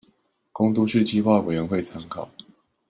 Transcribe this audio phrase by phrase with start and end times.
[0.51, 2.27] 供都市計畫委員會參考